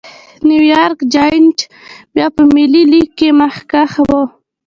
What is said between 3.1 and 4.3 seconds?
کې مخکښ و.